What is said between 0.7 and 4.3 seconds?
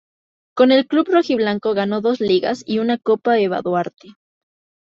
el club rojiblanco ganó dos Ligas y una Copa Eva Duarte.